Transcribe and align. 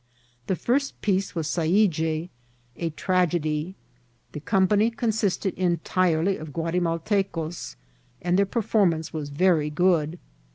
The 0.47 0.55
first 0.55 0.99
piece 1.03 1.35
was 1.35 1.45
Saide, 1.47 2.31
a 2.75 2.89
tragedy. 2.95 3.75
The 4.31 4.39
company 4.39 4.89
con 4.89 5.11
sisted 5.11 5.53
entirely 5.53 6.37
of 6.37 6.53
Ouatimaltecos, 6.53 7.75
and 8.19 8.35
their 8.35 8.47
performance 8.47 9.13
was 9.13 9.29
very 9.29 9.69
good. 9.69 10.17